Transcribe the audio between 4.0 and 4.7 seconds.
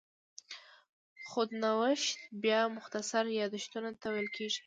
ته ویل کېږي.